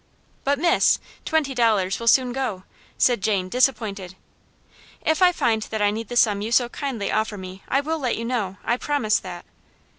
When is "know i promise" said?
8.25-9.19